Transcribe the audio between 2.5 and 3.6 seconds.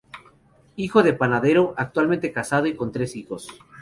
y con tres hijos.